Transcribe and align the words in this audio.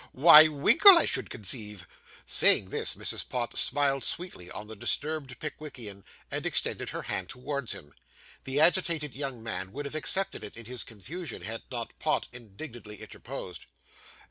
Why, 0.13 0.47
Winkle, 0.47 0.97
I 0.97 1.05
should 1.05 1.29
conceive.' 1.29 1.87
Saying 2.25 2.71
this, 2.71 2.95
Mrs. 2.95 3.29
Pott 3.29 3.55
smiled 3.55 4.03
sweetly 4.03 4.49
on 4.49 4.65
the 4.65 4.75
disturbed 4.75 5.37
Pickwickian, 5.39 6.03
and 6.31 6.43
extended 6.43 6.89
her 6.89 7.03
hand 7.03 7.29
towards 7.29 7.73
him. 7.73 7.93
The 8.45 8.59
agitated 8.59 9.15
young 9.15 9.43
man 9.43 9.71
would 9.73 9.85
have 9.85 9.93
accepted 9.93 10.43
it, 10.43 10.57
in 10.57 10.65
his 10.65 10.83
confusion, 10.83 11.43
had 11.43 11.61
not 11.71 11.93
Pott 11.99 12.27
indignantly 12.31 12.99
interposed. 12.99 13.67